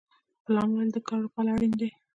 [0.45, 1.89] پلان ولې د کار لپاره اړین دی؟